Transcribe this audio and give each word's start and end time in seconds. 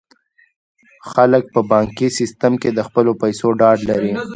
خلک 1.11 1.43
په 1.53 1.61
بانکي 1.71 2.07
سیستم 2.19 2.53
کې 2.61 2.69
د 2.73 2.79
خپلو 2.87 3.11
پیسو 3.21 3.47
ډاډ 3.59 3.79
لري. 3.89 4.11